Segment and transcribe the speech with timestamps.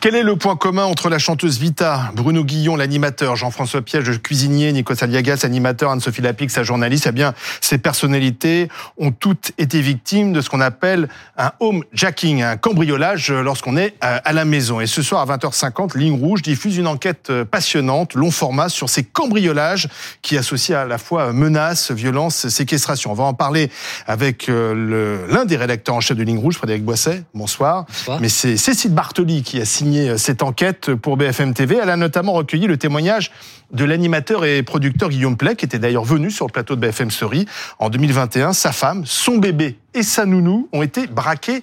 [0.00, 4.16] Quel est le point commun entre la chanteuse Vita, Bruno Guillon, l'animateur, Jean-François Piège, le
[4.16, 9.82] cuisinier, Nico Saliagas, animateur, Anne-Sophie Lapix, sa journaliste Eh bien, ces personnalités ont toutes été
[9.82, 14.80] victimes de ce qu'on appelle un home jacking, un cambriolage lorsqu'on est à la maison.
[14.80, 19.04] Et ce soir à 20h50, Ligne Rouge diffuse une enquête passionnante, long format, sur ces
[19.04, 19.86] cambriolages
[20.22, 23.10] qui associent à la fois menaces, violences, séquestration.
[23.10, 23.70] On va en parler
[24.06, 27.24] avec euh, l'un des rédacteurs en chef de Ligne Rouge, Frédéric Boisset.
[27.34, 27.84] Bonsoir.
[27.86, 28.18] Bonsoir.
[28.22, 31.76] Mais c'est Cécile Bartoli qui a signé euh, cette enquête pour BFM TV.
[31.82, 33.30] Elle a notamment recueilli le témoignage
[33.72, 37.10] de l'animateur et producteur Guillaume Play, qui était d'ailleurs venu sur le plateau de BFM
[37.10, 37.46] Story
[37.78, 38.52] en 2021.
[38.52, 41.62] Sa femme, son bébé et sa nounou ont été braqués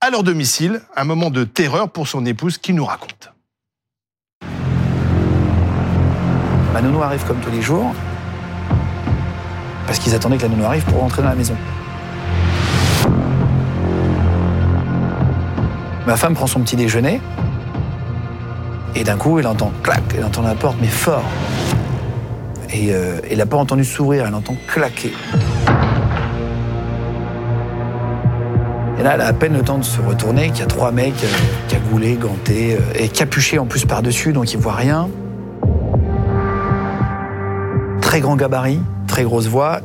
[0.00, 0.80] à leur domicile.
[0.96, 3.32] Un moment de terreur pour son épouse qui nous raconte.
[6.72, 7.94] Ma nounou arrive comme tous les jours,
[9.86, 11.56] parce qu'ils attendaient que la nounou arrive pour rentrer dans la maison.
[16.06, 17.20] Ma femme prend son petit déjeuner,
[18.94, 21.24] et d'un coup, elle entend clac, elle entend la porte, mais fort.
[22.72, 25.12] Et elle n'a pas entendu s'ouvrir, elle entend claquer.
[29.00, 30.92] Et là, elle a à peine le temps de se retourner qu'il y a trois
[30.92, 31.28] mecs euh,
[31.70, 35.08] cagoulés, gantés euh, et capuchés en plus par-dessus, donc ils voient rien.
[38.02, 39.80] Très grand gabarit, très grosse voix.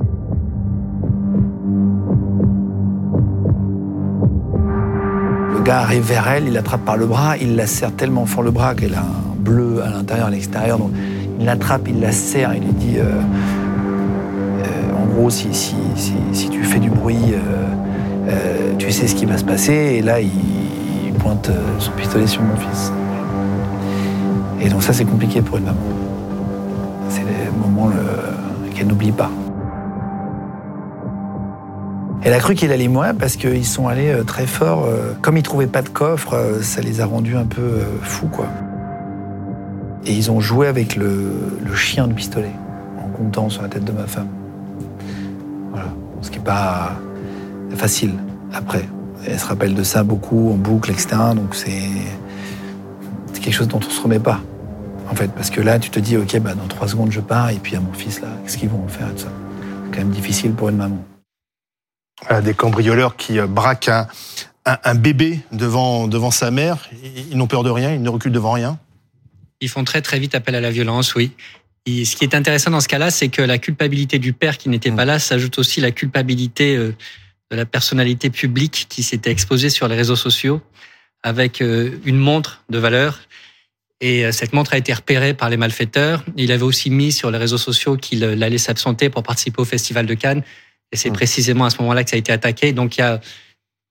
[5.66, 8.52] Gars arrive vers elle, il l'attrape par le bras, il la serre tellement fort le
[8.52, 10.78] bras qu'elle a un bleu à l'intérieur, à l'extérieur.
[10.78, 10.92] Donc
[11.40, 13.04] il l'attrape, il la serre, il lui dit euh,
[14.62, 15.76] euh, en gros, si, si,
[16.34, 17.34] si, tu fais du bruit,
[18.30, 19.74] euh, tu sais ce qui va se passer.
[19.74, 20.30] Et là, il,
[21.18, 21.50] pointe
[21.80, 22.92] son pistolet sur mon fils.
[24.62, 25.80] Et donc ça, c'est compliqué pour une maman.
[27.10, 27.90] C'est le moment
[28.76, 29.32] qu'elle n'oublie pas.
[32.26, 34.86] Elle a cru qu'il allait mourir parce qu'ils sont allés euh, très fort.
[34.86, 38.26] Euh, comme ils trouvaient pas de coffre, euh, ça les a rendus un peu fous,
[38.26, 38.48] quoi.
[40.08, 41.30] Et ils ont joué avec le,
[41.76, 42.52] chien du pistolet
[42.98, 44.28] en comptant sur la tête de ma femme.
[46.22, 46.94] Ce qui n'est pas
[47.76, 48.14] facile
[48.52, 48.90] après.
[49.28, 51.10] Elle se rappelle de ça beaucoup en boucle, etc.
[51.36, 51.70] Donc c'est
[53.40, 54.40] quelque chose dont on se remet pas.
[55.12, 57.52] En fait, parce que là, tu te dis, ok, bah, dans trois secondes, je pars,
[57.52, 60.14] et puis à mon fils, là, qu'est-ce qu'ils vont faire de ça C'est quand même
[60.14, 60.98] difficile pour une maman
[62.44, 63.90] des cambrioleurs qui euh, braquent
[64.66, 66.90] un, bébé devant, devant sa mère.
[67.30, 68.80] Ils n'ont peur de rien, ils ne reculent devant rien.
[69.62, 71.32] Ils font très très vite appel à la violence, oui.
[71.86, 74.70] Et ce qui est intéressant dans ce cas-là, c'est que la culpabilité du père qui
[74.70, 74.96] n'était mm.
[74.96, 76.96] pas là s'ajoute aussi la culpabilité euh,
[77.52, 80.62] de la personnalité publique qui s'était exposée sur les réseaux sociaux
[81.22, 83.20] avec euh, une montre de valeur.
[84.02, 86.26] Et cette montre a été repérée par les malfaiteurs.
[86.36, 90.06] Il avait aussi mis sur les réseaux sociaux qu'il allait s'absenter pour participer au Festival
[90.06, 90.44] de Cannes.
[90.92, 91.14] Et c'est hmm.
[91.14, 92.74] précisément à ce moment-là que ça a été attaqué.
[92.74, 93.20] Donc il y a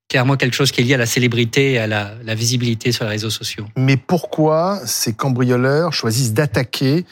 [0.08, 3.10] clairement quelque chose qui est lié à la célébrité et à la, visibilité sur les
[3.10, 3.66] réseaux sociaux.
[3.76, 7.04] Mais pourquoi ces cambrioleurs choisissent d'attaquer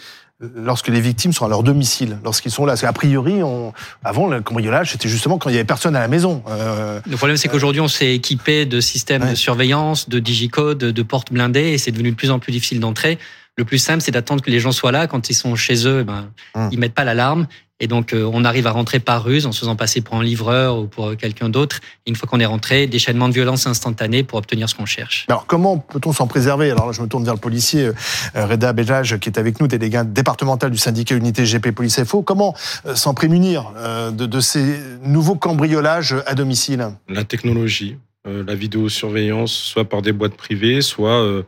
[0.56, 2.72] lorsque les victimes sont à leur domicile, lorsqu'ils sont là?
[2.72, 3.72] Parce qu'a priori, on...
[4.04, 6.43] avant, le cambriolage, c'était justement quand il y avait personne à la maison.
[6.49, 7.00] Euh...
[7.09, 11.32] le problème, c'est qu'aujourd'hui, on s'est équipé de systèmes de surveillance, de digicode, de portes
[11.32, 13.19] blindées, et c'est devenu de plus en plus difficile d'entrer.
[13.56, 15.06] Le plus simple, c'est d'attendre que les gens soient là.
[15.06, 16.68] Quand ils sont chez eux, ben, hum.
[16.72, 17.46] ils mettent pas l'alarme.
[17.80, 20.22] Et donc, euh, on arrive à rentrer par ruse en se faisant passer pour un
[20.22, 21.80] livreur ou pour quelqu'un d'autre.
[22.06, 25.26] Une fois qu'on est rentré, déchaînement de violence instantané pour obtenir ce qu'on cherche.
[25.28, 26.70] Alors, comment peut-on s'en préserver?
[26.70, 29.66] Alors là, je me tourne vers le policier euh, Reda Bejaj, qui est avec nous,
[29.66, 32.22] délégué départemental du syndicat Unité GP Police FO.
[32.22, 32.54] Comment
[32.86, 33.72] euh, s'en prémunir
[34.12, 36.86] de, de, ces nouveaux cambriolages à domicile?
[37.08, 41.42] La technologie, la vidéosurveillance, soit par des boîtes privées, soit euh,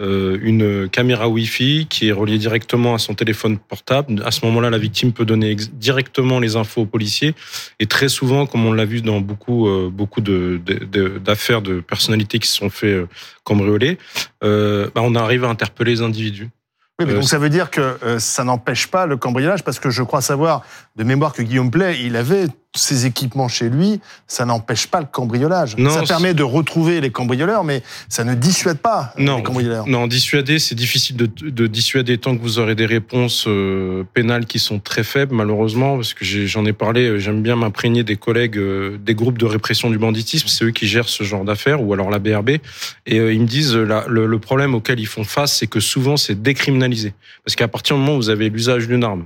[0.00, 4.22] une caméra Wi-Fi qui est reliée directement à son téléphone portable.
[4.24, 7.34] À ce moment-là, la victime peut donner directement les infos aux policiers.
[7.80, 12.38] Et très souvent, comme on l'a vu dans beaucoup euh, beaucoup d'affaires de, de, personnalités
[12.38, 13.08] qui se sont fait euh,
[13.44, 13.98] cambrioler,
[14.40, 16.48] bah, on arrive à interpeller les individus.
[16.98, 20.02] Oui, mais donc ça veut dire que ça n'empêche pas le cambriolage, parce que je
[20.02, 20.62] crois savoir
[20.96, 25.06] de mémoire que Guillaume Play, il avait ses équipements chez lui, ça n'empêche pas le
[25.06, 25.74] cambriolage.
[25.88, 29.88] ça permet de retrouver les cambrioleurs, mais ça ne dissuade pas non, les cambrioleurs.
[29.88, 34.46] Non, dissuader, c'est difficile de, de, dissuader tant que vous aurez des réponses euh, pénales
[34.46, 38.16] qui sont très faibles, malheureusement, parce que j'en ai, parlé, euh, j'aime bien m'imprégner des
[38.16, 41.82] collègues euh, des groupes de répression du banditisme, c'est eux qui gèrent ce genre d'affaires,
[41.82, 42.50] ou alors la BRB,
[43.06, 46.16] et ils me disent, la, le, le, problème auquel ils font face, c'est que souvent
[46.16, 47.14] c'est décriminalisé.
[47.44, 49.24] Parce qu'à partir du moment où vous avez l'usage d'une arme,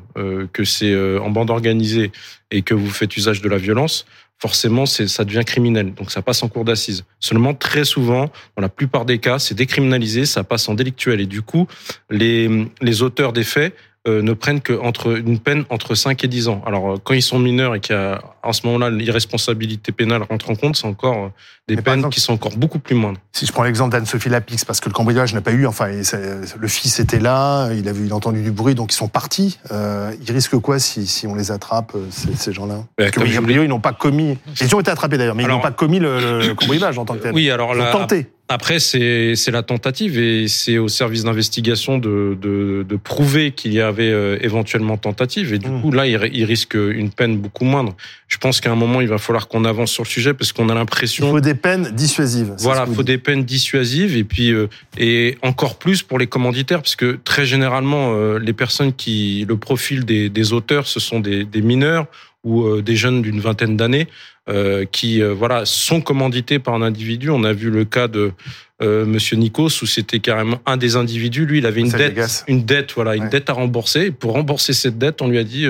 [0.52, 2.10] que c'est en bande organisée,
[2.54, 4.06] et que vous faites usage de la violence,
[4.38, 5.94] forcément, ça devient criminel.
[5.94, 7.04] Donc ça passe en cour d'assises.
[7.20, 11.20] Seulement, très souvent, dans la plupart des cas, c'est décriminalisé, ça passe en délictuel.
[11.20, 11.66] Et du coup,
[12.10, 13.74] les, les auteurs des faits
[14.06, 16.62] ne prennent que entre une peine entre 5 et 10 ans.
[16.66, 18.20] Alors euh, quand ils sont mineurs et qu'à
[18.52, 21.28] ce moment-là l'irresponsabilité pénale rentre en compte, c'est encore euh,
[21.68, 23.18] des Mais peines exemple- qui sont encore beaucoup plus moindres.
[23.32, 26.68] Si je prends l'exemple d'Anne-Sophie Lapix, parce que le cambriolage n'a pas eu, enfin, le
[26.68, 29.58] fils était là, il a vu, il a entendu du bruit, donc ils sont partis.
[29.72, 32.84] Euh, ils risquent quoi si, si on les attrape, euh, ces, ces gens-là?
[32.98, 34.36] Ben, Parce que vous priori, ils n'ont pas commis.
[34.60, 37.14] Ils ont été attrapés d'ailleurs, mais ils n'ont pas commis le, le- cambriolage en tant
[37.14, 37.34] que tel.
[37.34, 38.26] Oui, alors Ils ont là, tenté.
[38.48, 43.72] Après, c'est c'est la tentative et c'est au service d'investigation de, de, de prouver qu'il
[43.72, 45.54] y avait euh, éventuellement tentative.
[45.54, 45.80] Et du Mm.
[45.80, 47.96] coup, là, il, il risque une peine beaucoup moindre.
[48.28, 50.68] Je pense qu'à un moment, il va falloir qu'on avance sur le sujet parce qu'on
[50.68, 52.52] a Il l'impression faut des peines dissuasives.
[52.58, 54.68] voilà, vous faut des peines dissuasives et puis euh,
[54.98, 59.56] et encore plus pour les commanditaires parce que très généralement euh, les personnes qui le
[59.56, 62.06] profil des, des auteurs ce sont des, des mineurs
[62.44, 64.06] ou euh, des jeunes d'une vingtaine d'années
[64.48, 67.30] euh, qui euh, voilà sont commandités par un individu.
[67.30, 68.32] On a vu le cas de
[68.80, 71.46] Monsieur Nikos où c'était carrément un des individus.
[71.46, 73.28] Lui, il avait une dette, une dette, voilà, une Ouais.
[73.30, 74.06] dette à rembourser.
[74.06, 75.66] Et pour rembourser cette dette, on lui a dit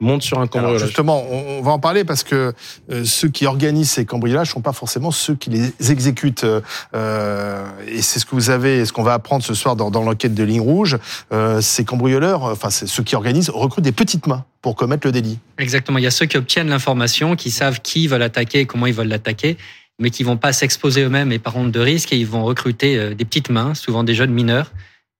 [0.00, 0.86] monte sur un Alors cambriolage.
[0.86, 2.52] justement, on, va en parler parce que
[2.90, 6.46] euh, ceux qui organisent ces cambriolages sont pas forcément ceux qui les exécutent.
[6.94, 10.02] Euh, et c'est ce que vous avez, ce qu'on va apprendre ce soir dans, dans
[10.02, 10.98] l'enquête de Ligne Rouge.
[11.32, 15.12] Euh, ces cambrioleurs, enfin c'est ceux qui organisent, recrutent des petites mains pour commettre le
[15.12, 15.38] délit.
[15.58, 15.98] Exactement.
[15.98, 18.94] Il y a ceux qui obtiennent l'information, qui savent qui veulent attaquer et comment ils
[18.94, 19.56] veulent l'attaquer,
[19.98, 22.96] mais qui vont pas s'exposer eux-mêmes et par honte de risque et ils vont recruter
[22.96, 24.72] euh, des petites mains, souvent des jeunes mineurs,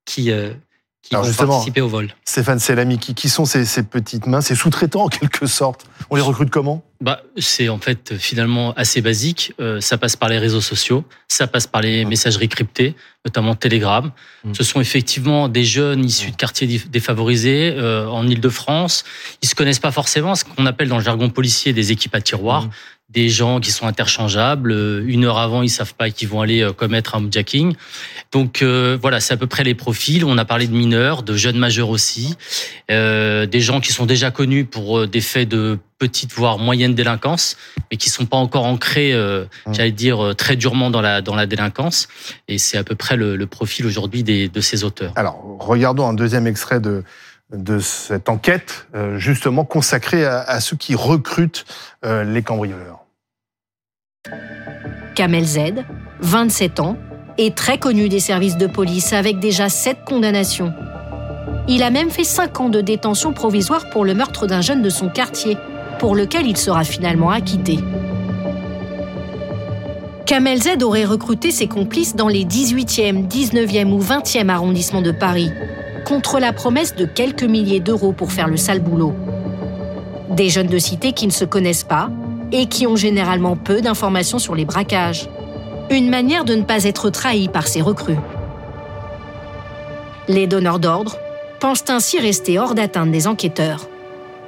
[0.04, 0.50] qui, euh,
[1.02, 2.08] qui Alors vont participer au vol.
[2.24, 5.86] Stéphane Selami, qui, qui sont ces, ces petites mains, ces sous-traitants en quelque sorte?
[6.10, 6.82] On les recrute comment?
[7.00, 9.52] Bah, c'est en fait finalement assez basique.
[9.60, 12.08] Euh, ça passe par les réseaux sociaux, ça passe par les Mmh.
[12.08, 14.10] messageries cryptées, notamment Telegram.
[14.44, 14.54] Mmh.
[14.54, 19.04] Ce sont effectivement des jeunes issus de quartiers dif- défavorisés euh, en Île-de-France.
[19.42, 22.20] Ils se connaissent pas forcément, ce qu'on appelle dans le jargon policier des équipes à
[22.20, 22.64] tiroir.
[22.64, 22.70] Mmh.
[23.10, 24.70] Des gens qui sont interchangeables.
[24.70, 27.74] Euh, Une heure avant, ils savent pas qu'ils vont aller euh, commettre un jacking.
[28.32, 30.24] Donc euh, voilà, c'est à peu près les profils.
[30.26, 32.34] On a parlé de mineurs, de jeunes majeurs aussi,
[32.90, 36.94] euh, des gens qui sont déjà connus pour euh, des faits de petite voire moyenne
[36.94, 37.56] délinquance,
[37.90, 39.74] mais qui sont pas encore ancrés, euh, Mmh.
[39.74, 42.08] j'allais dire très durement dans la dans la délinquance.
[42.46, 45.12] Et c'est à peu près le, le profil aujourd'hui des de ces auteurs.
[45.16, 47.02] Alors, regardons un deuxième extrait de,
[47.52, 51.64] de cette enquête, euh, justement consacrée à, ceux qui recrutent
[52.04, 53.04] euh, les cambrioleurs.
[55.14, 55.58] Kamel Z,
[56.20, 56.96] 27 ans,
[57.38, 60.72] est très connu des services de police avec déjà 7 condamnations.
[61.68, 64.90] Il a même fait 5 ans de détention provisoire pour le meurtre d'un jeune de
[64.90, 65.56] son quartier,
[65.98, 67.78] pour lequel il sera finalement acquitté.
[70.26, 75.50] Kamel Z aurait recruté ses complices dans les 18e, 19e ou 20e arrondissements de Paris,
[76.08, 79.14] contre la promesse de quelques milliers d'euros pour faire le sale boulot.
[80.30, 82.08] Des jeunes de cité qui ne se connaissent pas
[82.50, 85.28] et qui ont généralement peu d'informations sur les braquages.
[85.90, 88.18] Une manière de ne pas être trahi par ces recrues.
[90.28, 91.18] Les donneurs d'ordre
[91.60, 93.86] pensent ainsi rester hors d'atteinte des enquêteurs.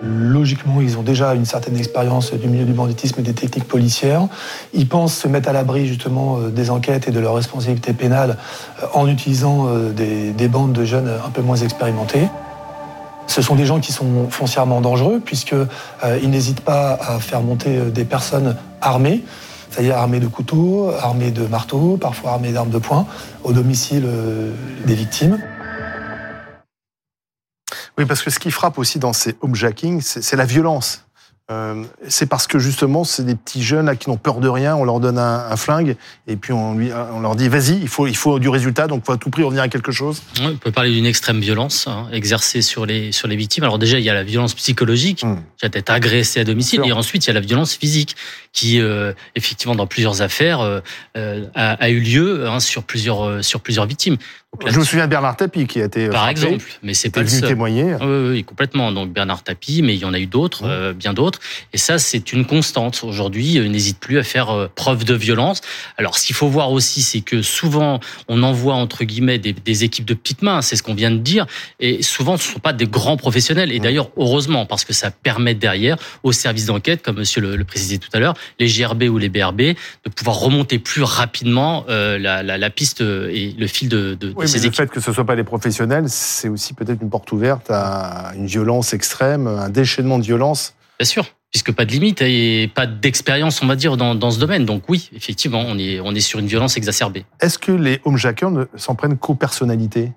[0.02, 4.28] Logiquement, ils ont déjà une certaine expérience du milieu du banditisme et des techniques policières.
[4.72, 8.38] Ils pensent se mettre à l'abri justement euh, des enquêtes et de leurs responsabilités pénales
[8.82, 12.28] euh, en utilisant euh, des, des bandes de jeunes un peu moins expérimentés.
[13.26, 15.66] Ce sont des gens qui sont foncièrement dangereux puisque euh,
[16.22, 19.22] ils n'hésitent pas à faire monter des personnes armées,
[19.70, 23.06] c'est-à-dire armées de couteaux, armées de marteaux, parfois armées d'armes de poing,
[23.44, 24.08] au domicile
[24.84, 25.38] des victimes.
[28.00, 31.04] Oui, parce que ce qui frappe aussi dans ces homejacking, c'est c'est la violence.
[31.50, 34.74] Euh, c'est parce que justement, c'est des petits jeunes là, qui n'ont peur de rien,
[34.76, 35.96] on leur donne un, un flingue
[36.28, 39.02] et puis on, lui, on leur dit vas-y, il faut, il faut du résultat, donc
[39.02, 40.22] il faut à tout prix revenir à quelque chose.
[40.40, 43.64] On peut parler d'une extrême violence hein, exercée sur les sur les victimes.
[43.64, 45.24] Alors déjà, il y a la violence psychologique,
[45.60, 48.14] a été agressé à domicile, et ensuite il y a la violence physique,
[48.52, 50.80] qui euh, effectivement dans plusieurs affaires euh,
[51.54, 54.18] a, a eu lieu hein, sur plusieurs sur plusieurs victimes.
[54.68, 57.08] Je me souviens de Bernard Tapie qui a été euh, par frappé, exemple, mais c'est
[57.10, 57.48] pas le venu seul.
[57.48, 57.94] témoigner.
[58.00, 58.90] Oui, oui, complètement.
[58.90, 61.38] Donc Bernard Tapie, mais il y en a eu d'autres, euh, bien d'autres.
[61.72, 63.00] Et ça, c'est une constante.
[63.04, 65.60] Aujourd'hui, euh, ils n'hésitent plus à faire euh, preuve de violence.
[65.98, 69.84] Alors, ce qu'il faut voir aussi, c'est que souvent, on envoie entre guillemets des, des
[69.84, 70.62] équipes de petites mains.
[70.62, 71.46] C'est ce qu'on vient de dire.
[71.78, 73.70] Et souvent, ce ne sont pas des grands professionnels.
[73.70, 77.64] Et d'ailleurs, heureusement, parce que ça permet derrière aux services d'enquête, comme Monsieur le, le
[77.64, 82.18] précisait tout à l'heure, les GRB ou les BRB, de pouvoir remonter plus rapidement euh,
[82.18, 84.76] la, la, la piste et le fil de, de Oui, mais ces le équipes.
[84.76, 88.32] fait que ce ne soit pas les professionnels, c'est aussi peut-être une porte ouverte à
[88.36, 90.74] une violence extrême, un déchaînement de violence.
[90.98, 94.38] Bien sûr, puisque pas de limite et pas d'expérience, on va dire, dans, dans ce
[94.38, 94.64] domaine.
[94.64, 97.24] Donc oui, effectivement, on est, on est sur une violence exacerbée.
[97.40, 100.12] Est-ce que les homejackers ne s'en prennent qu'aux personnalités?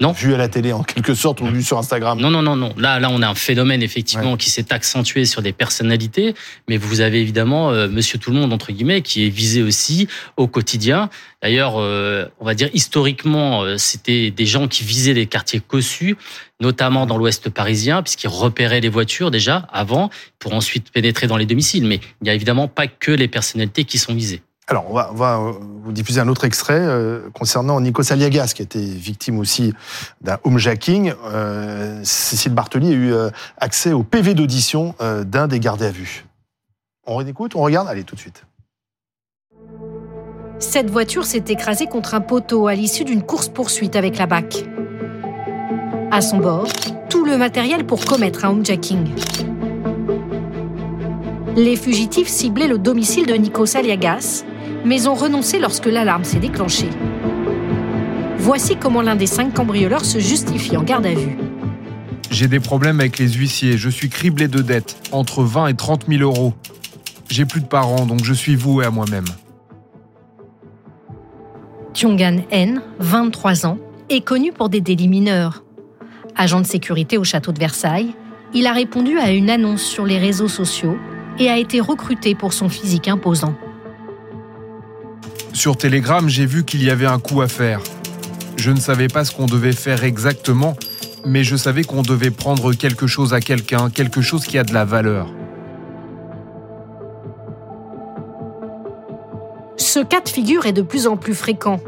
[0.00, 0.12] Non.
[0.12, 2.20] vu à la télé en quelque sorte ou vu sur Instagram.
[2.20, 2.72] Non, non, non, non.
[2.76, 6.34] Là, là, on a un phénomène effectivement qui s'est accentué sur des personnalités,
[6.68, 10.06] mais vous avez évidemment euh, Monsieur Tout le Monde entre guillemets qui est visé aussi
[10.36, 11.10] au quotidien.
[11.42, 16.16] D'ailleurs, euh, on va dire historiquement, euh, c'était des gens qui visaient les quartiers cossus,
[16.60, 21.46] notamment dans l'Ouest parisien, puisqu'ils repéraient les voitures déjà avant, pour ensuite pénétrer dans les
[21.46, 21.86] domiciles.
[21.86, 24.42] Mais il n'y a évidemment pas que les personnalités qui sont visées.
[24.70, 28.64] Alors, on va, euh, vous diffuser un autre extrait euh, concernant Nikos Aliagas, qui a
[28.64, 29.72] été victime aussi
[30.20, 31.14] d'un homejacking.
[31.24, 33.14] Euh, Cécile Bartoli a eu
[33.56, 36.26] accès au PV d'audition d'un des gardés à vue.
[37.06, 37.88] On écoute, on regarde?
[37.88, 38.44] Allez, tout de suite.
[40.58, 44.66] Cette voiture s'est écrasée contre un poteau à l'issue d'une course-poursuite avec la BAC.
[46.10, 46.66] À son bord,
[47.08, 49.14] tout le matériel pour commettre un homejacking.
[51.56, 54.44] Les fugitifs ciblaient le domicile de Nikos Aliagas,
[54.84, 56.90] mais ont renoncé lorsque l'alarme s'est déclenchée.
[58.38, 61.36] Voici comment l'un des cinq cambrioleurs se justifie en garde à vue.
[62.30, 63.76] J'ai des problèmes avec les huissiers.
[63.76, 66.54] Je suis criblé de dettes, entre 20 et 30 000 euros.
[67.28, 69.24] J'ai plus de parents, donc je suis voué à moi-même.
[71.94, 75.64] Tiongan N, 23 ans, est connu pour des délits mineurs.
[76.36, 78.14] Agent de sécurité au château de Versailles,
[78.54, 80.96] il a répondu à une annonce sur les réseaux sociaux
[81.38, 83.54] et a été recruté pour son physique imposant.
[85.58, 87.80] Sur Telegram, j'ai vu qu'il y avait un coup à faire.
[88.56, 90.76] Je ne savais pas ce qu'on devait faire exactement,
[91.26, 94.72] mais je savais qu'on devait prendre quelque chose à quelqu'un, quelque chose qui a de
[94.72, 95.26] la valeur.
[99.76, 101.80] Ce cas de figure est de plus en plus fréquent.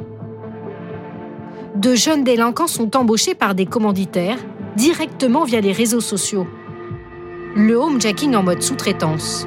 [1.77, 4.39] De jeunes délinquants sont embauchés par des commanditaires
[4.75, 6.49] directement via les réseaux sociaux.
[7.55, 9.47] Le homejacking en mode sous-traitance.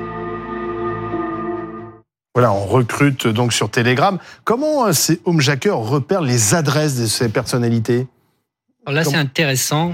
[2.35, 4.17] Voilà, on recrute donc sur Telegram.
[4.43, 8.07] Comment euh, ces homejackers repèrent les adresses de ces personnalités?
[8.85, 9.93] Alors là, c'est intéressant.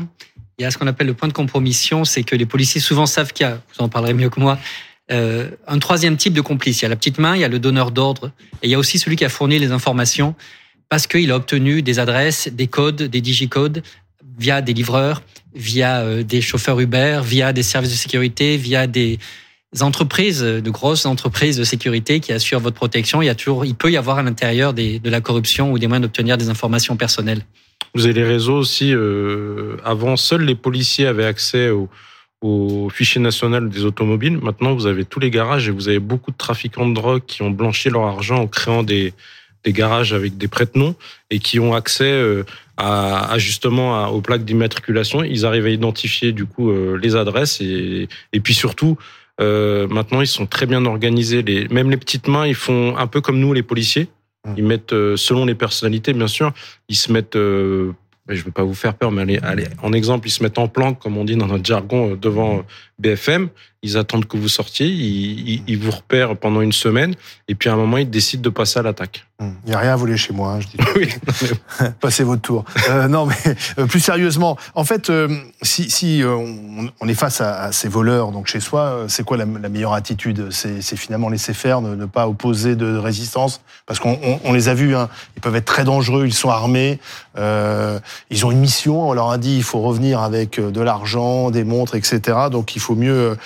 [0.58, 3.06] Il y a ce qu'on appelle le point de compromission, c'est que les policiers souvent
[3.06, 4.58] savent qu'il y a, vous en parlerez mieux que moi,
[5.12, 6.80] euh, un troisième type de complice.
[6.80, 8.32] Il y a la petite main, il y a le donneur d'ordre,
[8.62, 10.36] et il y a aussi celui qui a fourni les informations
[10.88, 13.84] parce qu'il a obtenu des adresses, des codes, des digicodes
[14.38, 15.22] via des livreurs,
[15.54, 19.20] via euh, des chauffeurs Uber, via des services de sécurité, via des
[19.82, 23.22] entreprises, de grosses entreprises de sécurité qui assurent votre protection.
[23.22, 26.98] Il peut y avoir à l'intérieur de la corruption ou des moyens d'obtenir des informations
[26.98, 27.44] personnelles.
[27.96, 28.94] Vous avez les réseaux aussi.
[28.94, 31.90] Euh, avant, seuls les policiers avaient accès au,
[32.42, 34.38] au fichier national des automobiles.
[34.38, 37.42] Maintenant, vous avez tous les garages et vous avez beaucoup de trafiquants de drogue qui
[37.42, 39.14] ont blanchi leur argent en créant des,
[39.68, 40.96] garages avec des prête-noms
[41.30, 42.44] et qui ont accès euh,
[42.78, 45.24] à, justement aux plaques d'immatriculation.
[45.24, 48.08] Ils arrivent à identifier du coup euh, les adresses et
[48.42, 48.98] puis surtout
[49.40, 51.42] euh, maintenant ils sont très bien organisés.
[51.42, 54.08] Les, même les petites mains, ils font un peu comme nous les policiers.
[54.46, 54.54] Mmh.
[54.58, 56.54] Ils mettent euh, selon les personnalités bien sûr,
[56.88, 57.94] ils se mettent euh,
[58.28, 60.60] je ne veux pas vous faire peur, mais allez, allez, en exemple, ils se mettent
[60.60, 62.64] en planque, comme on dit dans notre jargon, devant
[63.00, 63.50] BFM.
[63.82, 67.16] Ils attendent que vous sortiez, ils, ils- ils vous repèrent pendant une semaine,
[67.48, 69.26] et puis à un moment, ils décident de passer à l'attaque.
[69.42, 70.78] Hum, Il n'y a rien à voler chez moi, hein, je dis.
[70.98, 71.08] Oui,
[72.02, 72.66] Passez votre tour.
[72.90, 73.36] Euh, non, mais
[73.78, 75.30] euh, plus sérieusement, en fait, euh,
[75.62, 79.24] si, si euh, on, on est face à, à ces voleurs donc chez soi, c'est
[79.24, 80.50] quoi la, la meilleure attitude?
[80.52, 84.68] C'est finalement laisser faire, ne, ne pas opposer de résistance, parce qu'on on- on les
[84.68, 85.08] a vus, hein,
[85.38, 87.00] ils peuvent être très dangereux, ils sont armés,
[87.38, 89.08] ils ont une mission.
[89.10, 92.38] On leur a dit il faut revenir avec de l'argent, des montres, etc.
[92.52, 93.38] Donc il faut mieux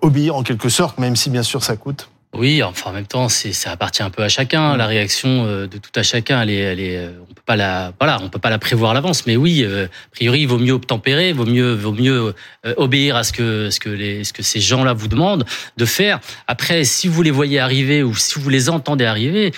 [0.00, 2.08] obéir en quelque sorte, même si bien sûr ça coûte.
[2.34, 4.74] Oui, enfin en même temps, c'est ça appartient un peu à chacun.
[4.78, 7.56] La réaction euh, de tout à chacun, elle est, elle est, euh, on peut pas
[7.56, 9.26] la, voilà, on peut pas la prévoir à l'avance.
[9.26, 12.34] Mais oui, euh, a priori, il vaut mieux obtempérer, vaut mieux, vaut mieux
[12.64, 15.44] euh, obéir à ce que, ce que les, ce que ces gens-là vous demandent
[15.76, 16.20] de faire.
[16.46, 19.52] Après, si vous les voyez arriver ou si vous les entendez arriver.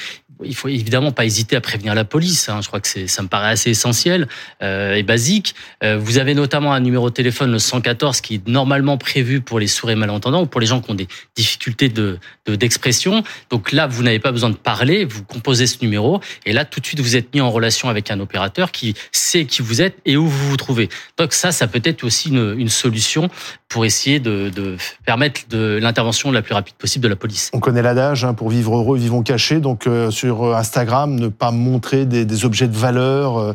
[0.47, 2.49] Il faut évidemment pas hésiter à prévenir la police.
[2.49, 2.61] Hein.
[2.63, 4.29] Je crois que c'est, ça me paraît assez essentiel
[4.63, 5.55] euh, et basique.
[5.83, 9.59] Euh, vous avez notamment un numéro de téléphone, le 114, qui est normalement prévu pour
[9.59, 13.23] les sourds et malentendants ou pour les gens qui ont des difficultés de, de- d'expression.
[13.51, 16.81] Donc là, vous n'avez pas besoin de parler, vous composez ce numéro et là, tout
[16.81, 19.97] de suite, vous êtes mis en relation avec un opérateur qui sait qui vous êtes
[20.05, 20.89] et où vous vous trouvez.
[21.19, 23.29] Donc ça, ça peut être aussi une, une solution
[23.69, 27.51] pour essayer de, de permettre de l'intervention la plus rapide possible de la police.
[27.53, 29.59] On connaît l'adage, hein, pour vivre heureux, vivons cachés.
[29.61, 33.53] Donc euh, sur Instagram, ne pas montrer des, des objets de valeur, euh,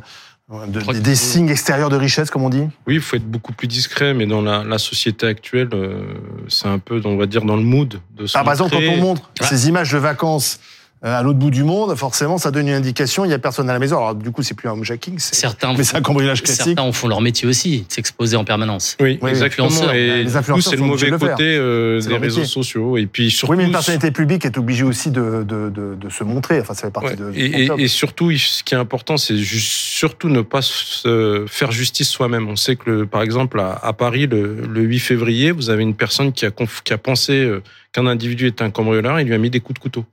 [0.50, 2.64] de- des, signes extérieurs de richesse, comme on dit.
[2.88, 6.02] Oui, il faut être beaucoup plus discret, mais dans la, la société actuelle, euh,
[6.48, 8.82] c'est un peu, on va dire, dans le mood de se Ah, par exemple, quand
[8.94, 9.46] on montre Ah.
[9.46, 10.60] ces images de vacances
[11.02, 13.24] à l'autre bout du monde, forcément, ça donne une indication.
[13.24, 13.98] Il y a personne à la maison.
[13.98, 16.66] Alors du coup, c'est plus un homejacking, c'est Certains, mais c'est un cambriolage classique.
[16.66, 18.98] certains en font leur métier aussi, de s'exposer en permanence.
[19.00, 19.70] Oui, Oui, exactement.
[19.94, 22.46] Et Les du coup, influenceurs c'est le mauvais côté euh, des réseaux métier.
[22.54, 22.98] sociaux.
[22.98, 26.10] Et puis surtout, Oui, mais une personnalité publique est obligée aussi de, de, de, de
[26.10, 26.60] se montrer.
[26.60, 27.68] Enfin, ça fait partie Ouais.
[27.68, 27.80] de.
[27.80, 32.48] Et, surtout, ce qui est important, c'est surtout ne pas se faire justice soi-même.
[32.50, 35.84] On sait que, le- par exemple, à, à Paris, le, le 8 février, vous avez
[35.84, 37.62] une personne qui a, conf- qui a pensé euh,
[37.94, 40.06] qu'un individu était un cambrioleur et lui a mis des coups de couteau.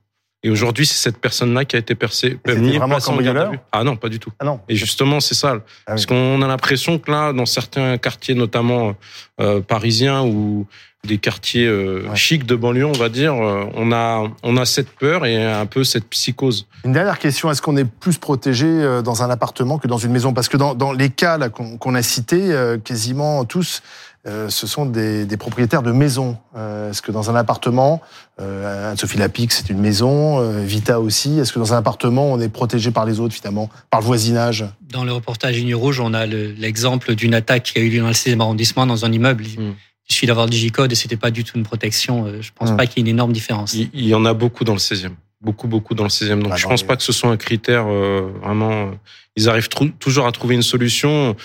[0.43, 3.53] Et aujourd'hui, c'est cette personne-là qui a été percée, c'était vraiment cambrioleur.
[3.71, 4.31] Ah non, pas du tout.
[4.39, 4.59] Ah non.
[4.69, 5.55] Et justement, c'est ça.
[5.57, 8.95] Ah Parce qu'on a l'impression que là, dans certains quartiers, notamment
[9.41, 10.67] euh, parisiens ou
[11.05, 12.15] des quartiers euh, Ouais.
[12.15, 15.65] chics de banlieue, on va dire, euh, on a on a cette peur et un
[15.65, 16.65] peu cette psychose.
[16.83, 20.11] Une dernière question, est-ce qu'on est plus protégé euh, dans un appartement que dans une
[20.11, 20.33] maison?
[20.33, 23.81] Parce que dans, dans les cas là, qu'on qu'on a cités, euh, quasiment tous,
[24.27, 26.37] euh, ce sont des, des propriétaires de maisons.
[26.57, 28.01] Euh, est-ce que dans un appartement,
[28.41, 32.39] euh, Anne-Sophie Lapix, c'est une maison, euh, Vita aussi, est-ce que dans un appartement, on
[32.41, 34.65] est protégé par les autres finalement, par le voisinage?
[34.91, 38.01] Dans le reportage Ligne Rouge, on a le- l'exemple d'une attaque qui a eu lieu
[38.01, 39.45] dans le 16e arrondissement, dans un immeuble.
[39.45, 39.73] Mm.
[40.09, 42.25] Il suffit d'avoir le Digicode et c'était pas du tout une protection.
[42.25, 42.77] Euh, Je pense Mm.
[42.77, 43.73] pas qu'il y ait une énorme différence.
[43.73, 45.11] Il, il y en a beaucoup dans le 16e.
[45.41, 46.41] Beaucoup, beaucoup dans le 16e.
[46.41, 48.87] Donc, Ah, je dans pense les- pas que ce soit un critère euh, vraiment.
[48.87, 48.91] euh,
[49.35, 51.35] Ils arrivent toujours à trouver une solution.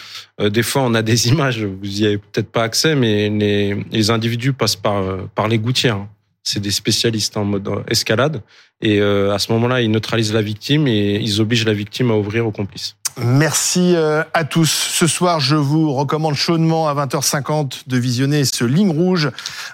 [0.40, 3.76] Euh, des fois, on a des images, vous y avez peut-être pas accès, mais les,
[3.90, 6.06] les individus passent par, euh, par les gouttières.
[6.44, 8.42] C'est des spécialistes en mode escalade.
[8.82, 12.14] Et euh, à ce moment-là, ils neutralisent la victime et ils obligent la victime à
[12.14, 12.96] ouvrir aux complices.
[13.22, 14.70] Merci euh, à tous.
[14.70, 19.30] Ce soir, je vous recommande chaudement à 20h50 de visionner ce Ligne Rouge,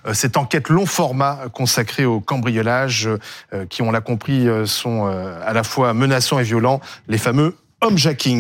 [0.07, 3.09] euh, cette enquête long format consacrée au cambriolage,
[3.71, 8.37] qui, on l'a compris, sont à la fois menaçants et violents, les fameux homejacking.